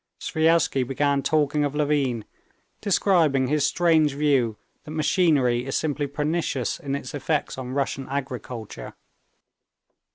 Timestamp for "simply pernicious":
5.77-6.79